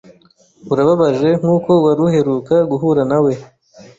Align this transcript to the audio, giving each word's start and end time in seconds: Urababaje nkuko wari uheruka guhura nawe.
Urababaje 0.71 1.29
nkuko 1.39 1.71
wari 1.83 2.01
uheruka 2.07 2.55
guhura 2.69 3.01
nawe. 3.11 3.31